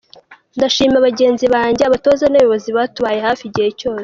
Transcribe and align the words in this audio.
Ndashimira 0.57 1.05
bagenzi 1.07 1.45
banjye, 1.53 1.81
abatoza 1.83 2.25
n’abayobozi 2.27 2.69
batubaye 2.77 3.19
hafi 3.27 3.43
igihe 3.49 3.69
cyose. 3.79 3.99